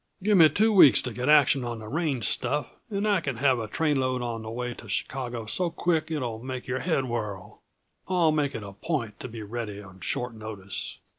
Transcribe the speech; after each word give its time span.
"Give 0.23 0.35
me 0.35 0.49
two 0.49 0.73
weeks 0.73 1.03
to 1.03 1.13
get 1.13 1.29
action 1.29 1.63
on 1.63 1.77
the 1.77 1.87
range 1.87 2.23
stuff, 2.23 2.73
and 2.89 3.07
I 3.07 3.21
can 3.21 3.35
have 3.37 3.59
a 3.59 3.67
trainload 3.67 4.23
on 4.23 4.41
the 4.41 4.49
way 4.49 4.73
to 4.73 4.89
Chicago 4.89 5.45
so 5.45 5.69
quick 5.69 6.09
it'll 6.09 6.39
make 6.39 6.65
your 6.65 6.79
head 6.79 7.05
whirl. 7.05 7.61
I'll 8.07 8.31
make 8.31 8.55
it 8.55 8.63
a 8.63 8.73
point 8.73 9.19
to 9.19 9.27
be 9.27 9.43
ready 9.43 9.79
on 9.79 9.99
short 10.01 10.33
notice. 10.33 10.97